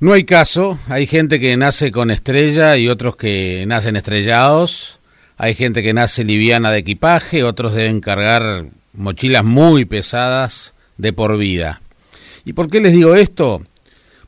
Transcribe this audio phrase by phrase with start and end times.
[0.00, 4.98] No hay caso, hay gente que nace con estrella y otros que nacen estrellados,
[5.36, 11.38] hay gente que nace liviana de equipaje, otros deben cargar mochilas muy pesadas de por
[11.38, 11.80] vida.
[12.44, 13.62] ¿Y por qué les digo esto?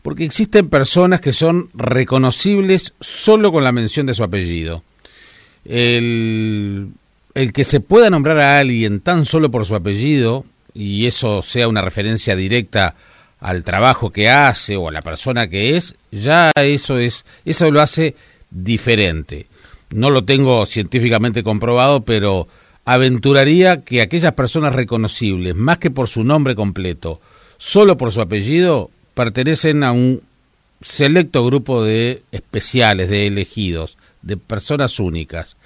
[0.03, 4.85] Porque existen personas que son reconocibles solo con la mención de su apellido.
[5.65, 6.93] El,
[7.35, 10.45] el que se pueda nombrar a alguien tan solo por su apellido,
[10.75, 12.95] y eso sea una referencia directa
[13.41, 17.81] al trabajo que hace o a la persona que es, ya eso es, eso lo
[17.81, 18.15] hace
[18.51, 19.47] diferente.
[19.91, 22.49] No lo tengo científicamente comprobado, pero
[22.85, 27.21] aventuraría que aquellas personas reconocibles, más que por su nombre completo,
[27.59, 30.23] solo por su apellido, pertenecen a un
[30.81, 35.57] selecto grupo de especiales, de elegidos, de personas únicas.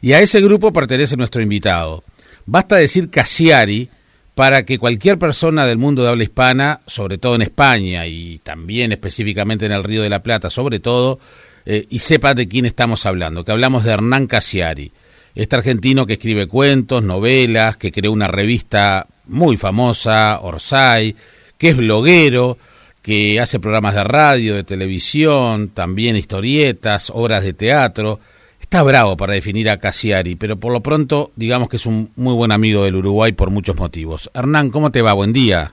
[0.00, 2.04] Y a ese grupo pertenece nuestro invitado.
[2.46, 3.90] Basta decir Cassiari
[4.38, 8.92] para que cualquier persona del mundo de habla hispana, sobre todo en España y también
[8.92, 11.18] específicamente en el Río de la Plata, sobre todo,
[11.66, 14.92] eh, y sepa de quién estamos hablando, que hablamos de Hernán Cassiari,
[15.34, 21.16] este argentino que escribe cuentos, novelas, que creó una revista muy famosa, Orsay,
[21.58, 22.58] que es bloguero,
[23.02, 28.20] que hace programas de radio, de televisión, también historietas, obras de teatro,
[28.68, 32.34] Está bravo para definir a Cassiari, pero por lo pronto digamos que es un muy
[32.34, 34.30] buen amigo del Uruguay por muchos motivos.
[34.34, 35.14] Hernán, ¿cómo te va?
[35.14, 35.72] Buen día.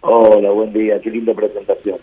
[0.00, 1.00] Hola, buen día.
[1.00, 1.98] Qué linda presentación.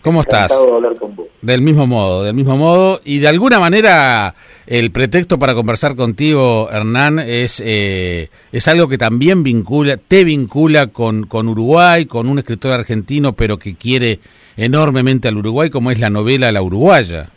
[0.00, 0.52] ¿Cómo estás?
[0.52, 1.26] De hablar con vos.
[1.42, 3.00] Del mismo modo, del mismo modo.
[3.04, 4.36] Y de alguna manera
[4.68, 10.86] el pretexto para conversar contigo, Hernán, es, eh, es algo que también vincula, te vincula
[10.86, 14.20] con, con Uruguay, con un escritor argentino, pero que quiere
[14.56, 17.30] enormemente al Uruguay, como es la novela La Uruguaya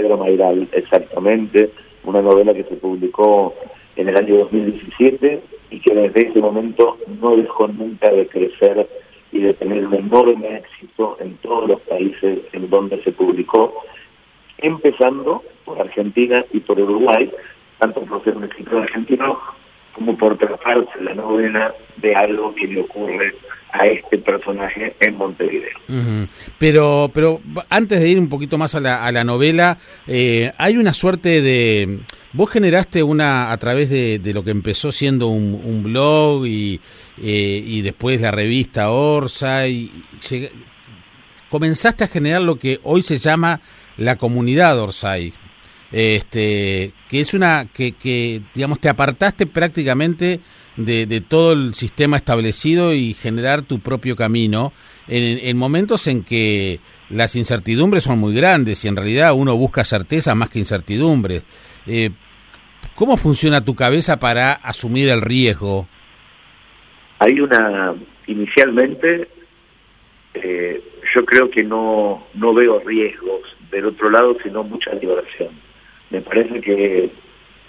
[0.00, 0.24] Pedro
[0.72, 1.70] exactamente,
[2.04, 3.54] una novela que se publicó
[3.96, 8.88] en el año 2017 y que desde ese momento no dejó nunca de crecer
[9.30, 13.74] y de tener un enorme éxito en todos los países en donde se publicó,
[14.56, 17.30] empezando por Argentina y por Uruguay,
[17.78, 19.38] tanto por ser un escritor argentino
[19.94, 23.34] como por tratarse la novela de algo que le ocurre
[23.72, 25.78] a este personaje en Montevideo.
[26.58, 30.76] Pero, pero antes de ir un poquito más a la, a la novela, eh, hay
[30.76, 32.00] una suerte de...
[32.32, 36.80] Vos generaste una, a través de, lo que empezó siendo un, blog y,
[37.20, 39.90] eh, y después la revista Orsa, y
[41.48, 43.60] comenzaste a generar lo que hoy se llama
[43.96, 45.32] la comunidad Orsay,
[45.92, 50.40] este, que es una, que, que digamos, te apartaste prácticamente
[50.76, 54.72] de, todo el sistema establecido y generar tu propio camino
[55.08, 60.34] en, momentos en que las incertidumbres son muy grandes y en realidad uno busca certeza
[60.34, 61.42] más que incertidumbre.
[61.86, 62.10] Eh,
[62.94, 65.88] ¿Cómo funciona tu cabeza para asumir el riesgo?
[67.18, 67.94] Hay una,
[68.26, 69.28] inicialmente,
[70.34, 70.82] eh,
[71.14, 75.50] yo creo que no, no veo riesgos del otro lado, sino mucha diversión.
[76.10, 77.10] Me parece que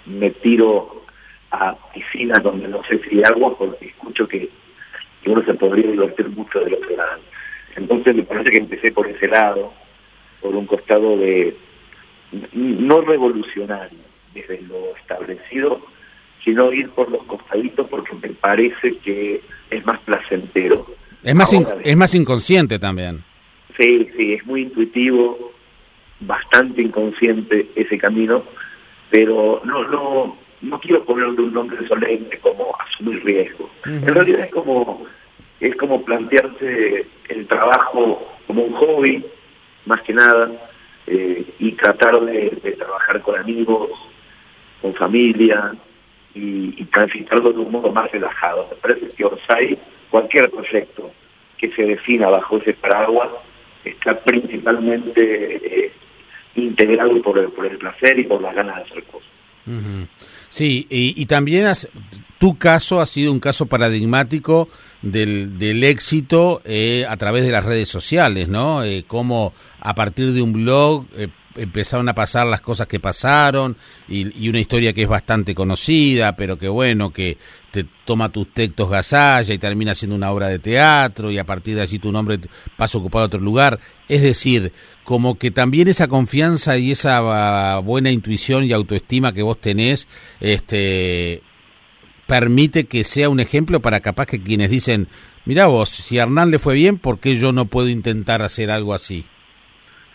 [0.06, 1.02] me tiro
[1.50, 4.48] a piscinas donde no sé si hay agua porque escucho que,
[5.24, 7.20] uno se podría divertir mucho del otro lado.
[7.76, 9.72] Entonces me parece que empecé por ese lado,
[10.40, 11.56] por un costado de
[12.52, 13.98] no revolucionario
[14.34, 15.80] desde lo establecido,
[16.44, 20.86] sino ir por los costaditos porque me parece que es más placentero.
[21.22, 21.52] Es más,
[21.84, 23.22] es más inconsciente también.
[23.78, 25.51] Sí, sí, es muy intuitivo,
[26.26, 28.44] bastante inconsciente ese camino,
[29.10, 33.70] pero no, no, no quiero ponerle un nombre solemne como asumir riesgo.
[33.84, 35.06] En realidad es como,
[35.60, 39.24] es como plantearse el trabajo como un hobby,
[39.86, 40.50] más que nada,
[41.06, 43.90] eh, y tratar de, trabajar con amigos,
[44.80, 45.74] con familia,
[46.34, 48.66] y, y, transitarlo de un modo más relajado.
[48.70, 49.78] Me parece que Orsay,
[50.08, 51.10] cualquier proyecto
[51.58, 53.28] que se defina bajo ese paraguas,
[53.84, 55.92] está principalmente eh,
[56.54, 59.28] integrado por el, por el placer y por las ganas de hacer cosas.
[60.48, 61.66] Sí, y, también
[62.38, 64.68] tu caso ha sido un caso paradigmático
[65.00, 68.84] del, del éxito eh, a través de las redes sociales, ¿no?
[68.84, 73.76] Eh, cómo a partir de un blog eh, empezaron a pasar las cosas que pasaron
[74.08, 77.38] y, una historia que es bastante conocida, pero que bueno, que
[77.70, 81.76] te toma tus textos gasalla y termina siendo una obra de teatro y a partir
[81.76, 82.38] de allí tu nombre
[82.76, 83.78] pasa a ocupar otro lugar.
[84.08, 84.72] Es decir,
[85.04, 90.08] como que también esa confianza y esa ah, buena intuición y autoestima que vos tenés,
[90.40, 91.42] este
[92.26, 95.08] permite que sea un ejemplo para capaz que quienes dicen,
[95.44, 98.70] mira vos, si a Hernán le fue bien, ¿por qué yo no puedo intentar hacer
[98.70, 99.26] algo así?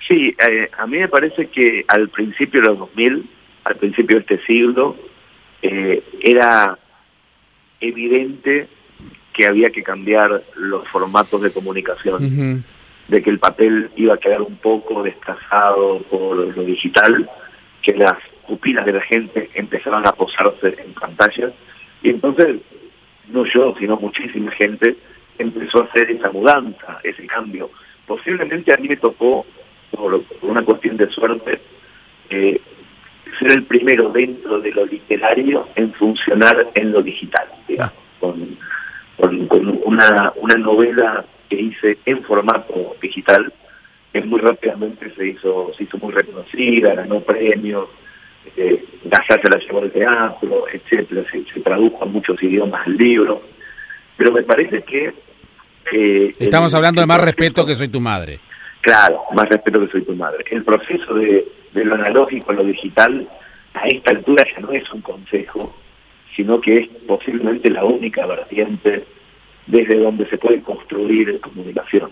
[0.07, 3.29] Sí, eh, a mí me parece que al principio de los 2000,
[3.65, 4.95] al principio de este siglo,
[5.61, 6.77] eh, era
[7.81, 8.67] evidente
[9.33, 12.63] que había que cambiar los formatos de comunicación.
[13.07, 17.29] De que el papel iba a quedar un poco desplazado por lo digital,
[17.81, 18.17] que las
[18.47, 21.53] pupilas de la gente empezaban a posarse en pantallas,
[22.01, 22.57] y entonces,
[23.29, 24.97] no yo, sino muchísima gente
[25.37, 27.69] empezó a hacer esa mudanza, ese cambio.
[28.05, 29.45] Posiblemente a mí me tocó,
[29.91, 31.59] por, una cuestión de suerte,
[32.29, 32.61] eh,
[33.39, 38.57] ser el primero dentro de lo literario en funcionar en lo digital, digamos, con,
[39.17, 43.51] con, una, una novela que hice en formato digital,
[44.13, 47.89] que muy rápidamente se hizo, se hizo muy reconocida, ganó premios,
[48.55, 53.41] eh, se la llevó al teatro, etcétera, se, tradujo a muchos idiomas el libro,
[54.15, 55.13] pero me parece que...
[55.91, 58.39] Eh, Estamos hablando de más respeto que soy tu madre.
[58.81, 60.45] Claro, más respeto que soy tu madre.
[60.49, 63.27] El proceso de, de lo analógico a lo digital,
[63.73, 65.75] a esta altura ya no es un consejo,
[66.35, 69.05] sino que es posiblemente la única vertiente
[69.67, 72.11] desde donde se puede construir comunicación.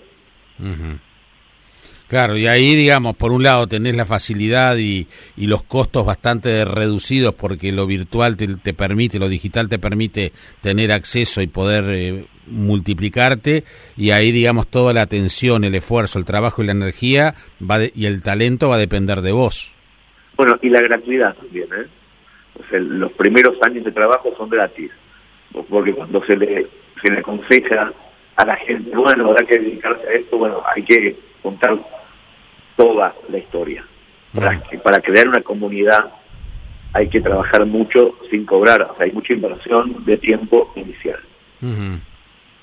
[2.07, 6.63] Claro, y ahí, digamos, por un lado tenés la facilidad y, y los costos bastante
[6.63, 10.31] reducidos porque lo virtual te, te, permite, lo digital te permite
[10.61, 13.63] tener acceso y poder eh, multiplicarte,
[13.97, 18.05] y ahí, digamos, toda la atención, el esfuerzo, el trabajo y la energía va y
[18.05, 19.75] el talento va a depender de vos.
[20.37, 21.87] Bueno, y la gratuidad también, ¿eh?
[22.59, 24.91] O sea, los primeros años de trabajo son gratis,
[25.69, 26.67] porque cuando se le
[27.01, 27.92] se le aconseja
[28.36, 31.77] a la gente, bueno, habrá que dedicarse a esto, bueno, hay que contar
[32.75, 33.86] toda la historia.
[34.33, 36.12] Para, para crear una comunidad
[36.95, 41.19] hay que trabajar mucho sin cobrar, o sea, hay mucha inversión de tiempo inicial.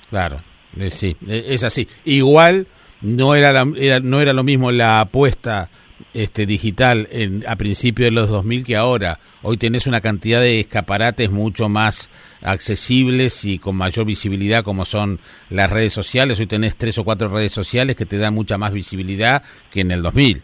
[0.09, 0.37] Claro,
[0.79, 1.87] eh, sí, eh, es así.
[2.05, 2.67] Igual
[3.01, 5.69] no era, no era lo mismo la apuesta
[6.13, 9.19] este, digital en, a principios de los 2000 que ahora.
[9.41, 12.09] Hoy tenés una cantidad de escaparates mucho más
[12.41, 15.19] accesibles y con mayor visibilidad como son
[15.49, 16.39] las redes sociales.
[16.39, 19.91] Hoy tenés tres o cuatro redes sociales que te dan mucha más visibilidad que en
[19.91, 20.41] el 2000.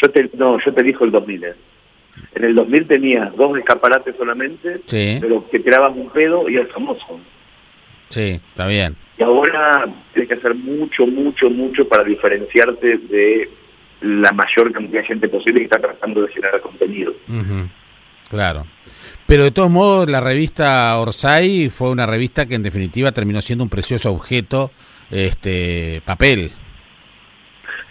[0.00, 1.44] Yo te, no, yo te dijo el 2000.
[1.44, 1.54] ¿eh?
[2.34, 7.20] En el 2000 tenías dos escaparates solamente, pero que tiraban un pedo y el famoso.
[8.08, 8.94] Sí, está bien.
[9.18, 13.48] Y ahora tienes que hacer mucho, mucho, mucho para diferenciarte de
[14.02, 17.12] la mayor cantidad de gente posible que está tratando de generar contenido.
[18.28, 18.66] Claro.
[19.26, 23.64] Pero de todos modos, la revista Orsay fue una revista que en definitiva terminó siendo
[23.64, 24.70] un precioso objeto,
[25.10, 26.50] este papel.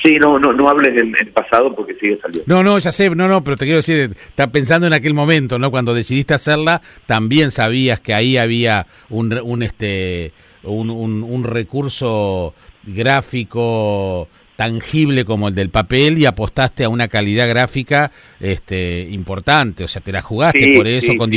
[0.03, 2.43] Sí, no, no, no hables del, pasado porque sigue saliendo.
[2.47, 5.59] No, no, ya sé, no, no, pero te quiero decir, está pensando en aquel momento,
[5.59, 5.69] ¿no?
[5.69, 14.27] Cuando decidiste hacerla, también sabías que ahí había un, un este, un, un recurso gráfico
[14.61, 20.03] tangible como el del papel y apostaste a una calidad gráfica este importante, o sea,
[20.03, 21.31] te la jugaste por eso con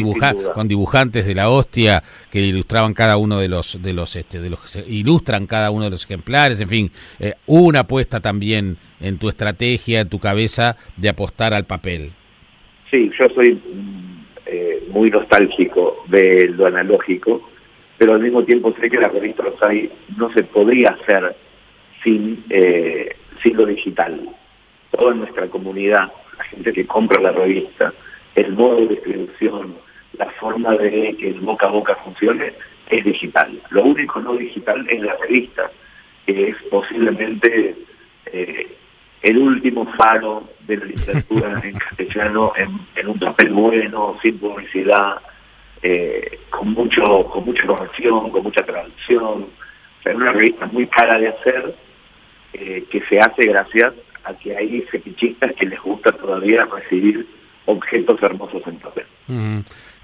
[0.54, 4.50] con dibujantes de la hostia que ilustraban cada uno de los de los este de
[4.50, 9.16] los ilustran cada uno de los ejemplares, en fin, eh, hubo una apuesta también en
[9.16, 12.12] tu estrategia, en tu cabeza de apostar al papel.
[12.90, 13.58] Sí, yo soy
[14.44, 17.40] eh, muy nostálgico de lo analógico,
[17.96, 21.34] pero al mismo tiempo sé que la revista Rosay no se podría hacer
[22.04, 24.28] sin, eh, sin lo digital.
[24.90, 27.92] Toda nuestra comunidad, la gente que compra la revista,
[28.36, 29.74] el modo de distribución,
[30.18, 32.52] la forma de que el boca a boca funcione,
[32.90, 33.60] es digital.
[33.70, 35.70] Lo único no digital es la revista,
[36.26, 37.74] que es posiblemente
[38.26, 38.76] eh,
[39.22, 45.16] el último faro de la literatura en castellano en, un papel bueno, sin publicidad,
[45.82, 49.44] eh, con mucho con mucha corrección, con mucha traducción.
[49.44, 51.74] O sea, es una revista muy cara de hacer,
[52.54, 53.92] eh, que se hace gracias
[54.22, 57.26] a que hay fetichistas que les gusta todavía recibir
[57.66, 59.04] objetos hermosos en papel.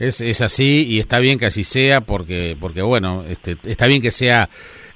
[0.00, 4.02] es, es así y está bien que así sea porque porque bueno este, está bien
[4.02, 4.48] que sea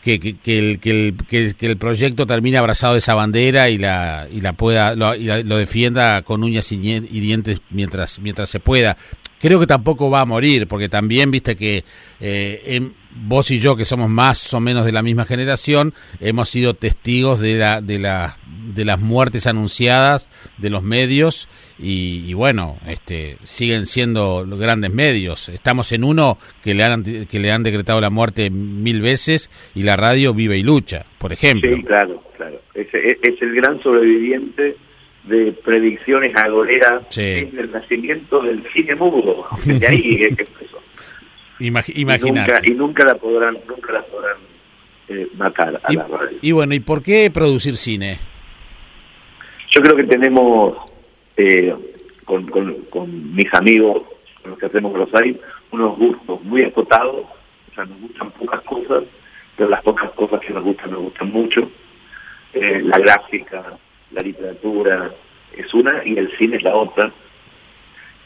[0.02, 4.26] que, que, el, que, el, que, el proyecto termine abrazado de esa bandera y la
[4.30, 8.96] y la pueda lo, y lo defienda con uñas y dientes mientras mientras se pueda
[9.38, 11.84] creo que tampoco va a morir porque también viste que
[12.20, 16.48] eh, en, vos y yo, que somos más o menos de la misma generación, hemos
[16.48, 18.36] sido testigos de, la, de, la,
[18.74, 20.28] de las muertes anunciadas
[20.58, 25.48] de los medios y, bueno, este, siguen siendo grandes medios.
[25.48, 29.82] Estamos en uno que le, han, que le han decretado la muerte mil veces y
[29.82, 31.74] la radio vive y lucha, por ejemplo.
[31.74, 32.60] Sí, claro, claro.
[32.74, 34.76] Es, es el gran sobreviviente
[35.24, 39.46] de predicciones agoreras en el nacimiento del cine mudo.
[39.64, 40.83] De ahí es que empezó.
[41.58, 42.70] Imagínate.
[42.70, 44.36] Y nunca, la podrán, nunca la podrán
[45.08, 46.38] eh, matar a la radio.
[46.42, 48.18] Y bueno, ¿y por qué producir cine?
[49.70, 50.76] Yo creo que tenemos,
[51.36, 51.74] eh,
[52.24, 54.02] con, con, mis amigos,
[54.42, 55.36] con los que hacemos Rosario,
[55.70, 57.24] unos gustos muy acotados,
[57.70, 59.04] o sea, nos gustan pocas cosas,
[59.56, 61.70] pero las pocas cosas que nos gustan nos gustan mucho.
[62.54, 63.76] eh, la gráfica,
[64.12, 65.10] la literatura
[65.56, 67.12] es una y el cine es la otra.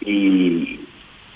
[0.01, 0.81] Y,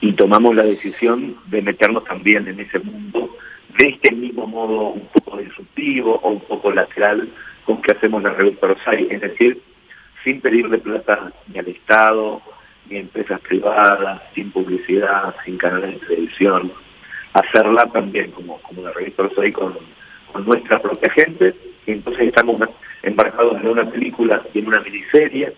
[0.03, 3.37] y tomamos la decisión de meternos también en ese mundo
[3.79, 7.29] de este mismo modo un poco disruptivo o un poco lateral
[7.65, 9.63] con que hacemos la revista Rosario, es decir,
[10.25, 12.43] sin pedirle plata ni al Estado,
[12.91, 16.73] ni a empresas privadas, sin publicidad, sin canales de televisión,
[17.33, 19.79] hacerla también como, como la revista Rosario con,
[20.33, 21.55] con nuestra propia gente,
[21.87, 22.61] y entonces estamos
[23.05, 25.55] embarcados en una película y en una miniserie,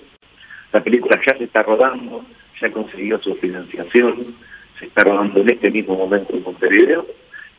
[0.71, 2.27] la película ya se está rodando,
[2.61, 4.35] ya consiguió su financiación,
[4.79, 7.07] se está rodando en este mismo momento en Montevideo,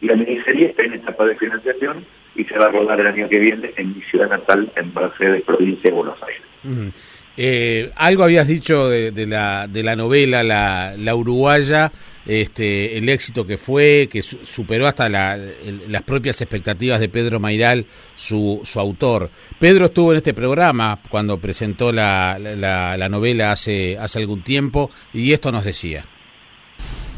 [0.01, 3.29] y la miniserie está en etapa de financiación y se va a rodar el año
[3.29, 6.93] que viene en mi ciudad natal, en Mercedes, provincia de Buenos Aires.
[7.37, 11.91] Eh, algo habías dicho de, la, de la novela, la, la uruguaya,
[12.25, 18.61] este, el éxito que fue, que superó hasta las propias expectativas de Pedro Mairal, su,
[18.75, 19.29] autor.
[19.59, 24.89] Pedro estuvo en este programa cuando presentó la, la, la novela hace, hace algún tiempo
[25.13, 26.03] y esto nos decía.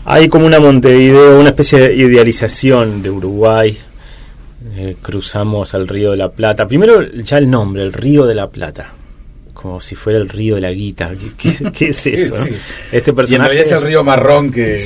[0.06, 3.78] Hay como una Montevideo, una especie de idealización de Uruguay.
[4.76, 6.68] Eh, cruzamos al Río de la Plata.
[6.68, 8.94] Primero ya el nombre, el Río de la Plata.
[9.60, 11.12] Como si fuera el río de la guita.
[11.36, 12.36] ¿Qué, es eso?
[12.92, 13.56] Este personaje.
[13.56, 14.78] Y es el río marrón que,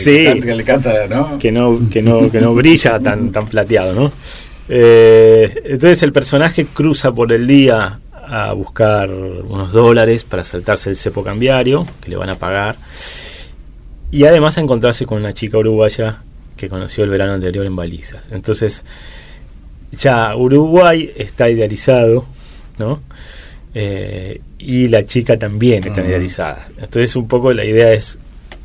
[0.45, 1.37] le canta, ¿no?
[1.37, 4.11] Que no, que no, que no brilla tan, tan plateado, ¿no?
[4.69, 10.95] Eh, entonces el personaje cruza por el día a buscar unos dólares para saltarse el
[10.95, 12.77] cepo cambiario, que le van a pagar
[14.11, 16.21] y además a encontrarse con una chica uruguaya
[16.57, 18.27] que conoció el verano anterior en Balizas.
[18.31, 18.85] Entonces,
[19.91, 22.25] ya Uruguay está idealizado,
[22.77, 23.01] ¿no?
[23.73, 26.67] Eh, y la chica también está idealizada.
[26.77, 28.19] Entonces, un poco la idea es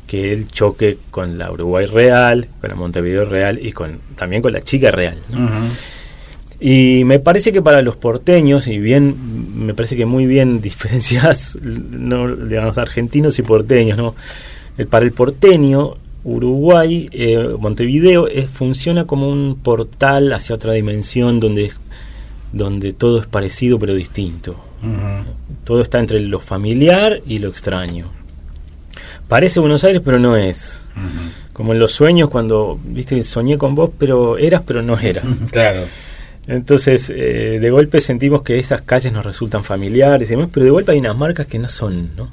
[0.05, 4.53] que él choque con la Uruguay real, con la Montevideo real y con también con
[4.53, 5.17] la chica real.
[6.59, 9.15] Y me parece que para los porteños, y bien,
[9.65, 14.15] me parece que muy bien diferenciadas, no, digamos, argentinos y porteños, ¿no?
[14.89, 21.71] para el porteño, Uruguay, eh, Montevideo, funciona como un portal hacia otra dimensión donde,
[22.53, 24.66] donde todo es parecido pero distinto.
[25.63, 28.11] Todo está entre lo familiar y lo extraño.
[29.27, 30.85] Parece Buenos Aires, pero no es.
[31.53, 35.25] Como en los sueños, cuando viste soñé con vos, pero eras, pero no eras.
[35.51, 35.83] claro.
[36.47, 40.71] Entonces, eh, de golpe sentimos que esas calles nos resultan familiares y demás, pero de
[40.71, 42.29] golpe hay unas marcas que no son, ¿no?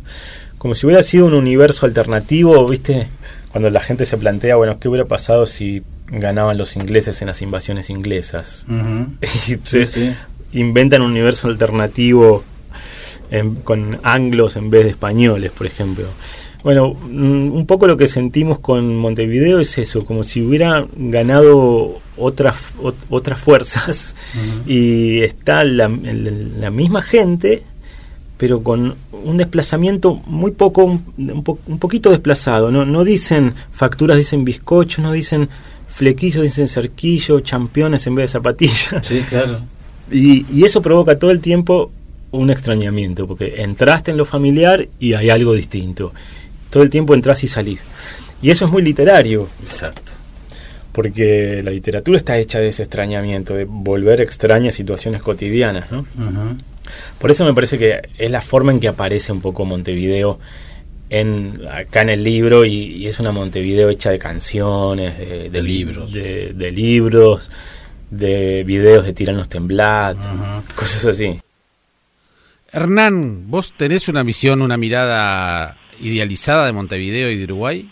[0.64, 3.08] como si hubiera sido un universo alternativo, ¿viste?
[3.52, 7.42] Cuando la gente se plantea, bueno, ¿qué hubiera pasado si ganaban los ingleses en las
[7.42, 8.66] invasiones inglesas?
[9.46, 9.56] y
[10.54, 12.44] inventan un universo alternativo
[13.64, 16.06] con anglos en vez de españoles, por ejemplo.
[16.62, 22.00] Bueno, mm, un poco lo que sentimos con Montevideo es eso, como si hubiera ganado
[22.16, 22.74] otras
[23.10, 24.14] otras fuerzas
[24.66, 27.64] y está la, la misma gente
[28.36, 32.70] pero con un desplazamiento muy poco, un, poquito desplazado.
[32.70, 32.84] ¿no?
[32.84, 35.48] no dicen facturas, dicen bizcocho, no dicen
[35.86, 39.06] flequillo, dicen cerquillo, championes en vez de zapatillas.
[39.06, 39.60] Sí, claro.
[40.10, 41.90] Y, y eso provoca todo el tiempo
[42.30, 46.12] un extrañamiento, porque entraste en lo familiar y hay algo distinto.
[46.70, 47.84] Todo el tiempo entras y salís.
[48.42, 49.48] Y eso es muy literario.
[49.62, 50.12] Exacto.
[50.92, 56.06] Porque la literatura está hecha de ese extrañamiento, de volver extrañas situaciones cotidianas, ¿no?
[57.18, 60.38] Por eso me parece que es la forma en que aparece un poco Montevideo
[61.10, 66.72] en, acá en el libro y, es una Montevideo hecha de canciones, de, libros, de,
[66.72, 67.50] libros,
[68.10, 70.16] de videos de Tiranos Temblat,
[70.74, 71.38] cosas así.
[72.72, 77.90] Hernán, ¿vos tenés una visión, una mirada idealizada de Montevideo y de Uruguay?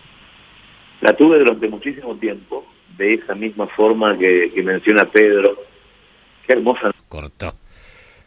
[1.01, 2.67] La tuve durante muchísimo tiempo,
[2.97, 5.57] de esa misma forma que, que menciona Pedro.
[6.47, 6.91] Qué hermosa.
[7.09, 7.55] Cortó.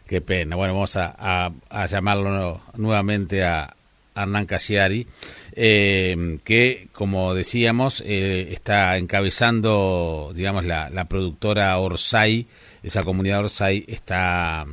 [0.06, 0.54] Qué pena.
[0.54, 1.50] Bueno, vamos a,
[1.88, 3.74] llamarlo nuevamente a
[4.22, 5.06] Hernán Casiari,
[5.52, 12.46] eh, que, como decíamos, eh, está encabezando, digamos, la, productora Orsay,
[12.82, 14.66] esa comunidad Orsay está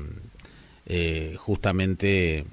[0.85, 2.45] eh, justamente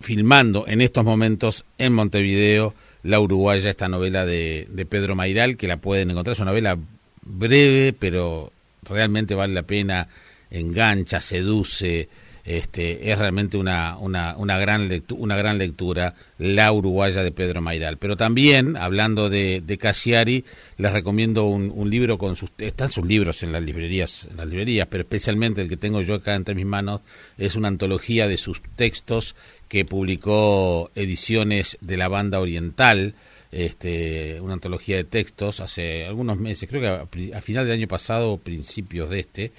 [0.00, 5.68] filmando en estos momentos en Montevideo la uruguaya, esta novela de, de Pedro Mairal, que
[5.68, 6.78] la pueden encontrar, es una novela
[7.22, 10.08] breve, pero realmente vale la pena
[10.50, 12.08] engancha, seduce,
[12.44, 17.98] este, es realmente una, una, una, gran una gran lectura, La Uruguaya de Pedro Mairal.
[17.98, 20.44] Pero también, hablando de, de Cassiari,
[20.76, 22.50] les recomiendo un, libro con sus...
[22.58, 26.14] Están sus libros en las librerías, en las librerías, pero especialmente el que tengo yo
[26.14, 27.00] acá entre mis manos
[27.38, 29.36] es una antología de sus textos
[29.68, 33.14] que publicó Ediciones de la Banda Oriental,
[33.52, 38.38] este, una antología de textos hace algunos meses, creo que a, final del año pasado
[38.38, 39.52] principios de este,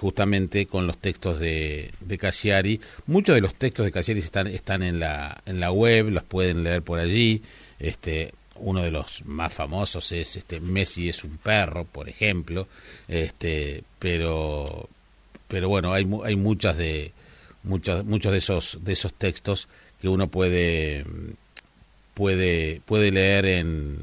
[0.00, 2.80] justamente con los textos de, de Cassiari.
[3.06, 6.64] Muchos de los textos de Cassiari están, están en, la, en la web, los pueden
[6.64, 7.42] leer por allí.
[7.78, 12.66] Este, uno de los más famosos es este Messi es un perro, por ejemplo.
[13.08, 14.88] Este, pero,
[15.48, 17.12] pero bueno, hay, hay muchas de
[17.62, 19.68] muchos, muchos de esos de esos textos
[20.00, 21.04] que uno puede
[22.14, 23.98] puede puede leer en,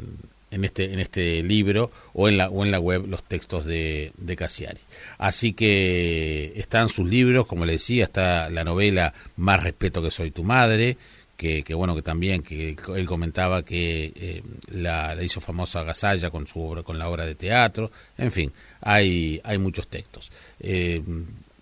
[0.52, 4.12] en este en este libro o en la o en la web los textos de,
[4.18, 4.80] de Cassiari.
[5.18, 10.32] Así que están sus libros, como le decía, está la novela Más respeto que soy
[10.32, 10.98] tu madre,
[11.36, 16.48] que, que bueno que también que él comentaba que eh, la, hizo famosa Gasalla con
[16.48, 20.32] su obra con la obra de teatro, en fin, hay hay muchos textos.
[20.60, 21.02] Eh,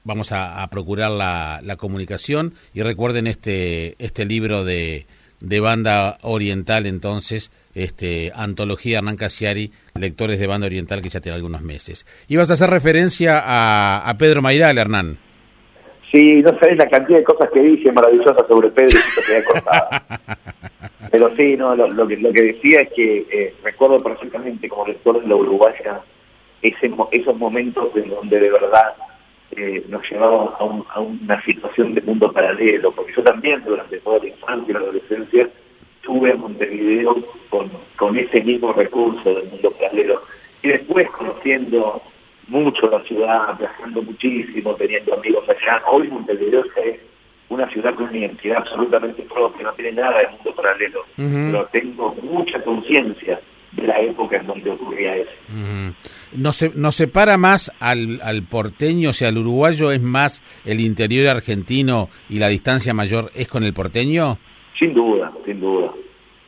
[0.03, 5.07] vamos a, procurar la, la, comunicación y recuerden este este libro de,
[5.41, 11.35] de banda oriental entonces este, antología Hernán Casiari, lectores de banda oriental que ya tiene
[11.35, 12.05] algunos meses.
[12.27, 15.17] Ibas a hacer referencia a, a Pedro Mairal, Hernán.
[16.11, 19.89] Sí, no sabés la cantidad de cosas que dije maravillosas sobre Pedro y que cortado.
[21.11, 25.21] Pero sí, no, lo, que, lo que decía es que eh, recuerdo perfectamente como lector
[25.21, 26.01] de la Uruguaya
[26.61, 28.93] ese, esos momentos en donde de verdad
[29.51, 34.19] eh, nos llevaban a, a, una situación de mundo paralelo, porque yo también durante toda
[34.19, 35.49] la infancia y la adolescencia
[35.95, 37.15] estuve en Montevideo
[37.49, 40.21] con, con ese mismo recurso del mundo paralelo.
[40.61, 42.01] Y después conociendo
[42.47, 45.81] mucho la ciudad, viajando muchísimo, teniendo amigos allá.
[45.87, 46.99] Hoy Montevideo es
[47.49, 52.15] una ciudad con una identidad absolutamente propia, no tiene nada de mundo paralelo, pero tengo
[52.23, 53.39] mucha conciencia
[53.75, 55.31] de la época en donde ocurría eso.
[56.33, 61.27] ¿Nos, ¿Nos separa más al, al porteño, o sea, al uruguayo es más el interior
[61.27, 64.37] argentino y la distancia mayor es con el porteño?
[64.77, 65.91] Sin duda, sin duda,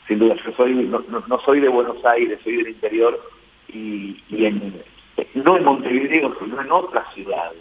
[0.08, 0.36] sin duda.
[0.46, 3.20] Yo soy, no, no, soy de Buenos Aires, soy del interior
[3.68, 4.82] y, y en,
[5.36, 7.60] no en Montevideo, sino en otras ciudades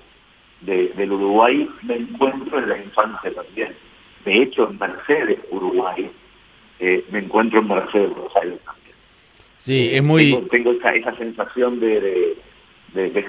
[0.61, 3.75] de, del Uruguay me encuentro en la infancia también.
[4.25, 6.11] De hecho, en Mercedes, Uruguay,
[6.81, 8.76] eh, me encuentro en Mercedes, Buenos Aires también.
[9.67, 10.47] Sí, es muy...
[10.49, 12.37] Tengo, esa, esa, sensación de, de,
[12.95, 13.25] de, de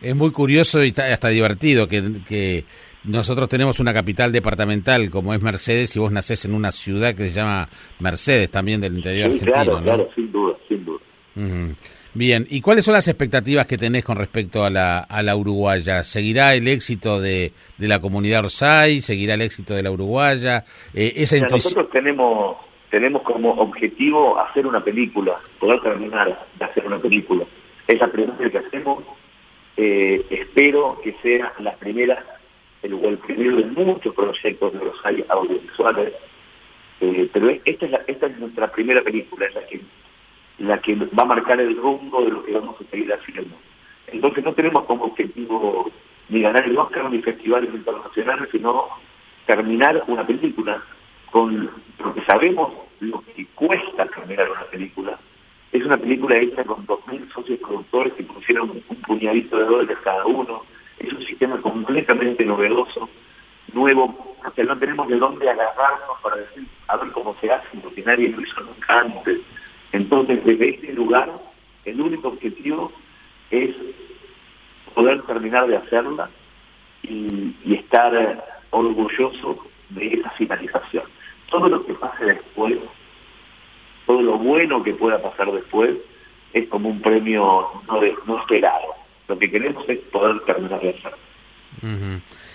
[0.00, 2.64] Es muy curioso y hasta divertido que, que
[3.02, 7.26] nosotros tenemos una capital departamental como es Mercedes y vos nacés en una ciudad que
[7.26, 9.52] se llama Mercedes, también del interior argentino.
[9.52, 11.00] Claro, claro, sin duda, sin duda.
[12.14, 16.04] Bien, ¿y cuáles son las expectativas que tenés con respecto a la, a la uruguaya?
[16.04, 19.00] ¿Seguirá el éxito de, de la comunidad Orsay?
[19.00, 20.64] ¿Seguirá el éxito de la uruguaya?
[20.94, 22.56] Eh, esa Nosotros tenemos,
[22.90, 27.44] tenemos como objetivo hacer una película, poder terminar de hacer una película.
[27.86, 29.04] Esa pregunta que hacemos,
[29.76, 32.24] eh, espero que sea la primera
[32.82, 34.96] el, el primero de muchos proyectos de los
[35.28, 36.12] audiovisuales,
[37.00, 39.80] eh, pero esta es, esta es nuestra primera película, es la que,
[40.58, 43.56] la que va a marcar el rumbo de lo que vamos a seguir haciendo.
[44.08, 45.90] Entonces no tenemos como objetivo
[46.28, 48.88] ni ganar el Oscar ni festivales internacionales, sino
[49.46, 50.82] terminar una película
[51.30, 55.18] con lo que sabemos lo que cuesta terminar una película.
[55.72, 60.24] Es una película hecha con 2.000 socios productores que pusieron un puñadito de dólares cada
[60.26, 60.62] uno,
[60.98, 63.08] es un sistema completamente novedoso,
[63.72, 68.02] nuevo, porque no tenemos de dónde agarrarnos para decir, a ver cómo se hace, porque
[68.02, 69.38] nadie lo hizo nunca antes.
[69.92, 71.30] Entonces, desde este lugar,
[71.84, 72.92] el único objetivo
[73.50, 73.74] es
[74.94, 76.30] poder terminar de hacerla
[77.02, 81.04] y, estar orgulloso de esa finalización.
[81.50, 82.78] Todo lo que pase después,
[84.06, 85.96] todo lo bueno que pueda pasar después,
[86.52, 88.94] es como un premio no, de, no esperado.
[89.28, 91.12] Lo que queremos es poder terminar de hacer.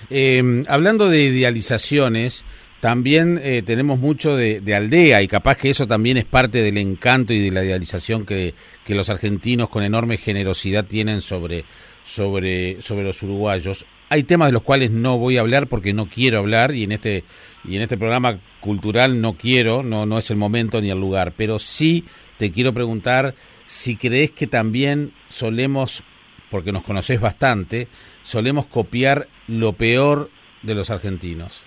[0.09, 2.43] eh, hablando de idealizaciones,
[2.83, 7.31] también eh, tenemos mucho de, aldea y capaz que eso también es parte del encanto
[7.31, 8.53] y de la idealización que,
[8.83, 11.63] que los argentinos con enorme generosidad tienen sobre,
[12.03, 13.85] sobre, sobre los uruguayos.
[14.13, 16.91] Hay temas de los cuales no voy a hablar porque no quiero hablar y en
[16.91, 17.23] este,
[17.65, 21.33] y en este programa cultural no quiero, no, no es el momento ni el lugar,
[21.35, 22.05] pero sí
[22.37, 23.33] te quiero preguntar
[23.65, 26.03] si crees que también solemos
[26.51, 27.87] porque nos conoces bastante,
[28.21, 30.29] solemos copiar lo peor
[30.61, 31.63] de los argentinos.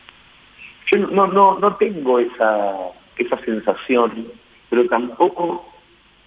[0.92, 2.76] Yo no, no, no tengo esa,
[3.18, 4.28] esa sensación,
[4.70, 5.66] pero tampoco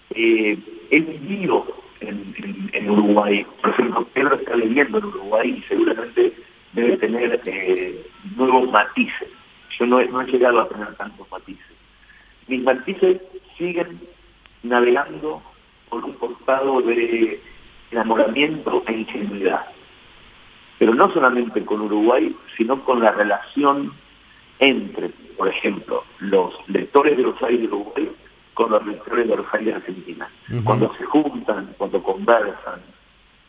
[0.10, 0.60] eh,
[0.92, 1.66] he vivido
[2.02, 3.46] en, Uruguay.
[3.62, 6.34] Por ejemplo, Pedro está viviendo en Uruguay y seguramente
[6.74, 9.30] debe tener eh, nuevos matices.
[9.78, 11.66] Yo no, no he llegado a tener tantos matices.
[12.48, 13.22] Mis matices
[13.58, 14.00] siguen
[14.64, 15.42] navegando
[15.90, 17.40] por un costado de
[17.92, 19.66] enamoramiento e ingenuidad.
[20.78, 23.94] Pero no solamente con Uruguay, sino con la relación
[24.60, 28.10] entre, por ejemplo, los lectores de los aires de Uruguay
[28.60, 30.30] con los lectores de de Argentina.
[30.66, 32.82] Cuando se juntan, cuando conversan,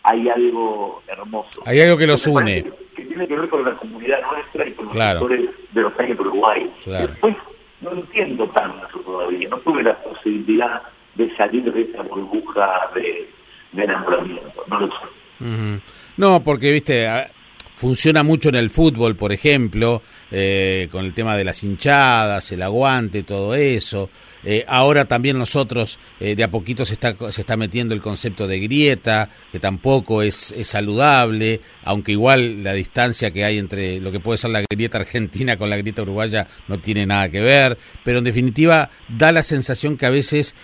[0.05, 1.63] hay algo hermoso.
[1.67, 2.63] Hay algo que los une.
[2.95, 6.17] Que, tiene que ver con la comunidad nuestra y con los sectores de los años
[6.17, 6.73] de Uruguay.
[6.87, 7.37] Después
[7.81, 10.81] no entiendo tanto todavía, no tuve la posibilidad
[11.17, 13.29] de salir de esa burbuja de,
[13.83, 15.83] enamoramiento, no lo sé.
[16.19, 17.09] No, porque, viste,
[17.73, 22.63] funciona mucho en el fútbol, por ejemplo, eh, con el tema de las hinchadas, el
[22.63, 24.09] aguante, todo eso.
[24.45, 28.47] Eh, ahora también nosotros eh, de a poquito se está, se está metiendo el concepto
[28.47, 34.13] de grieta, que tampoco es, es, saludable, aunque igual la distancia que hay entre lo
[34.13, 37.79] que puede ser la grieta argentina con la grieta uruguaya no tiene nada que ver,
[38.05, 40.55] pero en definitiva da la sensación que a veces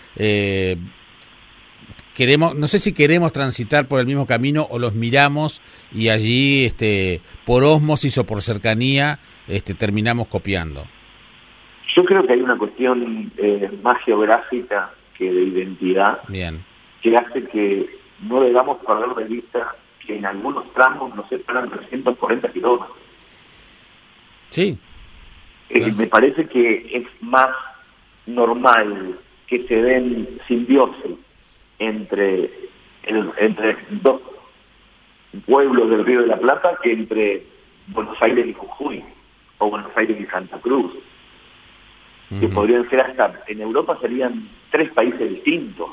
[2.16, 5.60] queremos, no sé si queremos transitar por el mismo camino o los miramos
[5.92, 10.88] y allí, este, por osmosis o por cercanía, este, terminamos copiando.
[11.96, 16.62] Yo creo que hay una cuestión eh, más geográfica que de identidad, Bien.
[17.00, 17.88] que hace que
[18.20, 19.74] no debamos perder de vista
[20.06, 22.98] que en algunos tramos nos separan 340 kilómetros.
[24.50, 24.78] Sí.
[25.70, 27.48] Eh, me parece que es más
[28.26, 31.16] normal que se den simbiosis
[31.78, 32.50] entre,
[33.04, 34.20] entre dos
[35.46, 37.42] pueblos del Río de la Plata que entre
[37.86, 39.02] Buenos Aires y Jujuy,
[39.58, 40.92] o Buenos Aires y Santa Cruz,
[42.28, 45.88] que podrían ser hasta, en Europa serían tres países distintos.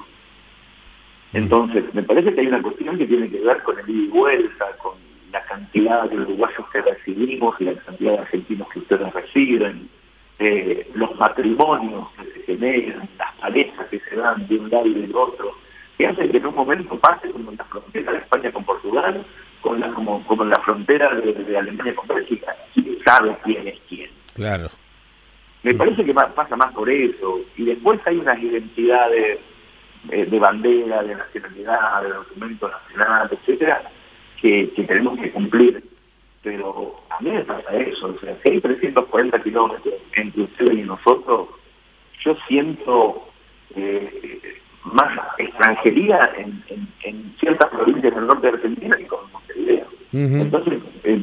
[1.31, 4.07] Entonces, me parece que hay una cuestión que tiene que ver con el ida y
[4.07, 4.93] vuelta, con
[5.31, 9.89] la cantidad de uruguayos que recibimos y la cantidad de argentinos que ustedes reciben,
[10.39, 14.93] eh, los matrimonios que se generan, las parejas que se dan de un lado y
[14.93, 15.55] del otro
[15.97, 19.25] que hace que en un momento pase como en la frontera de España con Portugal,
[19.61, 22.55] con la, como, como en la frontera de, Alemania con Bélgica.
[22.73, 24.09] ¿Quién sabe quién es quién?
[24.33, 24.69] Claro.
[25.63, 27.41] Me parece que pasa más por eso.
[27.57, 29.39] Y después hay unas identidades
[30.11, 33.89] eh, de bandera, de nacionalidad, de documento nacional, etcétera,
[34.41, 35.83] que, que tenemos que cumplir.
[36.41, 38.07] Pero a mí me pasa eso.
[38.07, 41.47] O sea, si hay 340 kilómetros entre ustedes y nosotros,
[42.23, 43.27] yo siento...
[43.75, 46.63] Eh, más extranjería en,
[47.03, 49.87] en, ciertas provincias del norte de Argentina que con Montevideo.
[50.11, 51.21] Entonces, eh,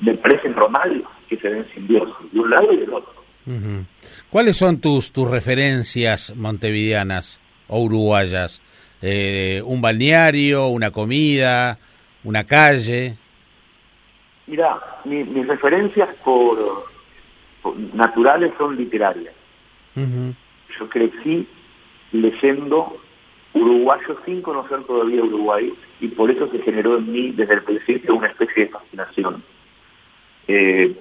[0.00, 3.12] me parece normal que se den simbiosis de un lado y del otro.
[4.30, 8.62] ¿Cuáles son tus, tus referencias montevideanas o uruguayas?
[9.00, 11.78] Eh, ¿Un balneario, una comida,
[12.24, 13.16] una calle?
[14.46, 16.58] Mira, mis referencias por,
[17.94, 19.34] naturales son literarias.
[20.78, 21.46] Yo crecí
[22.12, 23.00] leyendo
[23.52, 28.14] uruguayo sin conocer todavía Uruguay y por eso se generó en mí desde el principio
[28.14, 29.42] una especie de fascinación.
[30.46, 30.94] Eh,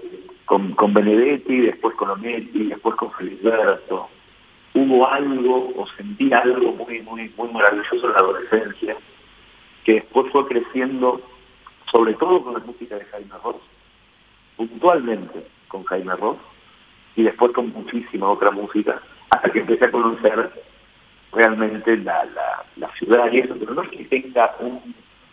[0.48, 4.08] con, con Benedetti, después con Onetti, después con Felisberto.
[4.74, 8.96] Hubo algo, o sentí algo muy, muy, muy maravilloso en la adolescencia,
[9.84, 11.22] que después fue creciendo,
[11.92, 13.58] sobre todo con la música de Jaime Ross,
[14.56, 16.38] puntualmente con Jaime Ross,
[17.18, 20.50] y después con muchísima otra música, hasta que empecé a conocer
[21.34, 22.26] realmente la,
[22.78, 24.56] la, ciudad y eso, pero no es que tenga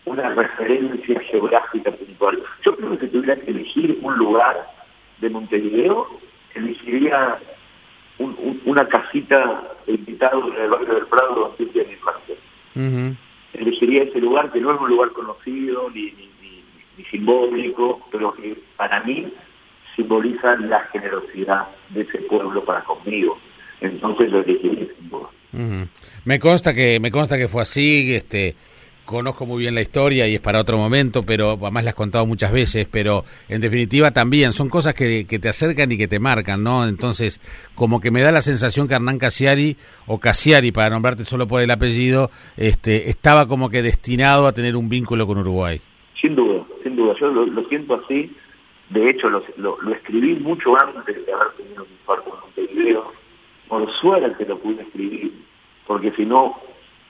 [0.03, 2.43] una referencia geográfica puntual.
[2.63, 4.74] Yo creo que si tuviera que elegir un lugar
[5.19, 6.07] de Montevideo,
[6.53, 7.39] elegiría
[8.65, 13.17] una casita de invitados en el barrio del Prado donde mi infancia.
[13.53, 16.29] Elegiría ese lugar que no es un lugar conocido ni, ni,
[16.97, 19.31] ni, simbólico, pero que para mí
[19.95, 23.37] simboliza la generosidad de ese pueblo para conmigo.
[23.81, 25.29] Entonces lo elegiría sin duda.
[26.25, 28.55] Me consta que me consta que fue así, este
[29.05, 32.25] conozco muy bien la historia y es para otro momento, pero además la has contado
[32.25, 36.63] muchas veces, pero en definitiva también son cosas que, te acercan y que te marcan,
[36.63, 36.85] ¿no?
[36.85, 37.39] Entonces,
[37.75, 41.61] como que me da la sensación que Hernán Casiari, o Casiari, para nombrarte solo por
[41.61, 45.79] el apellido, este estaba como que destinado a tener un vínculo con Uruguay.
[46.19, 48.35] Sin duda, sin duda, yo lo, siento así,
[48.89, 49.43] de hecho lo,
[49.93, 53.11] escribí mucho antes de haber tenido un infarto en Montevideo,
[53.67, 55.33] por suerte lo pude escribir,
[55.85, 56.55] porque si no,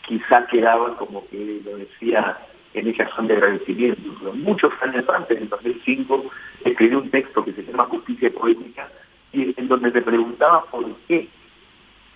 [0.07, 2.37] quizá quedaba como que lo decía
[2.75, 4.01] en esa son de agradecimiento.
[4.19, 6.25] Pero muchos años antes, en 2005,
[6.65, 8.89] escribí un texto que se llama Justicia Poética,
[9.31, 11.27] y en donde me preguntaba por qué,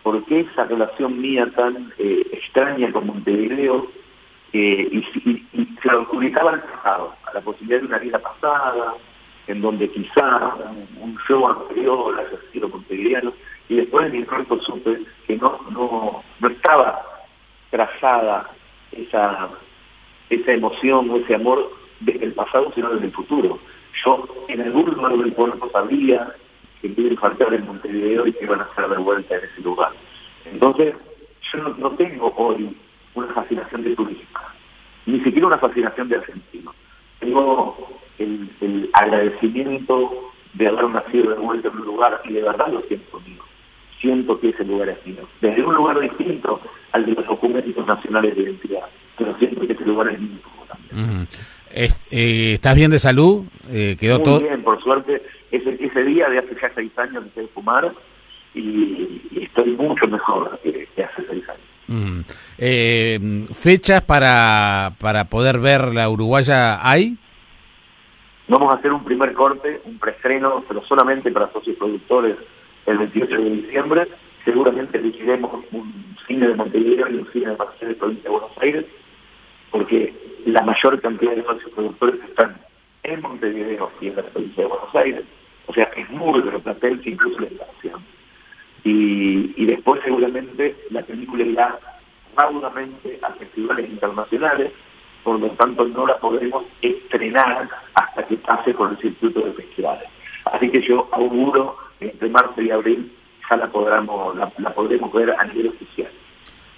[0.04, 3.90] por qué esa relación mía tan eh, extraña con Montevideo,
[4.52, 8.96] eh, y, y, y, se al pasado, a la posibilidad de una vida pasada,
[9.48, 10.56] en donde quizá
[11.00, 13.32] un, show anterior haya sido montevideano,
[13.70, 17.19] y después mi cuerpo supe que no, no, no estaba
[17.70, 18.50] trazada
[18.92, 19.50] esa,
[20.30, 23.60] esa emoción o ese amor desde el pasado, sino desde el futuro.
[24.04, 26.34] Yo en algún lugar del cuerpo sabía
[26.82, 29.62] que iba a faltar en Montevideo y que iban a hacer de vuelta en ese
[29.62, 29.92] lugar.
[30.46, 30.96] Entonces,
[31.52, 32.76] yo no, tengo hoy
[33.16, 34.24] una fascinación de turismo.
[35.06, 36.74] ni siquiera una fascinación de argentino.
[37.20, 42.68] Tengo el, el agradecimiento de haber nacido de vuelta en un lugar y de verdad
[42.72, 43.44] lo siento mío.
[44.02, 45.28] Siento que ese lugar es mío.
[45.42, 48.86] Desde un lugar distinto al de los documentos nacionales de identidad,
[49.18, 51.28] pero siento que ese lugar es mío también.
[51.72, 53.46] Eh, ¿Estás bien de salud?
[53.70, 54.40] Eh, ¿Quedó Muy todo?
[54.40, 55.22] bien, por suerte.
[55.52, 57.94] Ese, ese día de hace ya seis años dejé de fumar
[58.54, 58.60] y,
[59.32, 61.62] y estoy mucho mejor que, que hace seis años.
[61.88, 62.20] Mm.
[62.60, 67.18] Eh, ¿Fechas para, para poder ver la uruguaya hay?
[68.48, 72.36] Vamos a hacer un primer corte, un preestreno, pero solamente para socios productores
[72.90, 74.08] el 28 de diciembre.
[74.46, 78.58] Seguramente elegiremos un cine de Montevideo y un cine de Marcelo de provincia de Buenos
[78.62, 78.86] Aires,
[79.72, 80.14] porque
[80.46, 82.60] la mayor cantidad de socios productores están
[83.04, 85.24] en Montevideo y en la provincia de Buenos Aires.
[85.68, 88.02] O sea, es muy platense incluso la instalación.
[88.84, 91.80] Y, y después seguramente la película irá
[92.36, 94.72] raudamente a festivales internacionales,
[95.24, 100.08] por lo tanto no la podremos estrenar hasta que pase por el circuito de festivales.
[100.46, 103.12] Así que yo auguro entre marzo y abril
[103.50, 106.10] ya la podremos, la, la podremos ver a nivel oficial.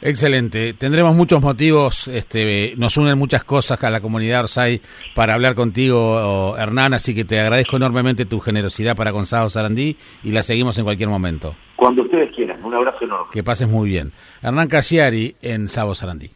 [0.02, 0.74] Excelente.
[0.74, 4.82] Tendremos muchos motivos, este, nos unen muchas cosas a la comunidad Orsay
[5.14, 9.98] para hablar contigo, Hernán, así que te agradezco enormemente tu generosidad para con Sábado Sarandí
[10.24, 11.56] y la seguimos en cualquier momento.
[11.76, 13.28] Cuando ustedes quieran, un abrazo enorme.
[13.32, 14.12] Que pases muy bien.
[14.42, 16.32] Hernán Casiari en Sábado Sarandí.